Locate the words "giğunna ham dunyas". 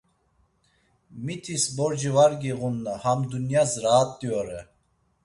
2.41-3.71